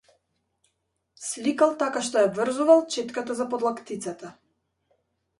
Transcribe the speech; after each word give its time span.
Сликал 1.25 1.75
така 1.83 2.01
што 2.07 2.23
ја 2.23 2.31
врзувал 2.37 2.81
четката 2.95 3.35
за 3.41 3.47
подлактицата. 3.53 4.31